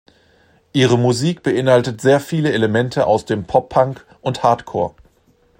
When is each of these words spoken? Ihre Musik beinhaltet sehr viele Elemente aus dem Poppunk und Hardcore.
Ihre 0.73 0.97
Musik 0.97 1.43
beinhaltet 1.43 2.01
sehr 2.01 2.19
viele 2.19 2.51
Elemente 2.53 3.05
aus 3.05 3.23
dem 3.25 3.43
Poppunk 3.43 4.03
und 4.21 4.41
Hardcore. 4.41 4.95